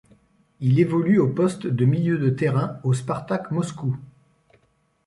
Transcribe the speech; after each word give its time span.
Il 0.61 0.79
évolue 0.79 1.19
au 1.19 1.27
poste 1.27 1.67
de 1.67 1.85
milieu 1.85 2.17
de 2.17 2.31
terrain 2.31 2.79
au 2.83 2.91
Spartak 2.91 3.51
Moscou. 3.51 3.95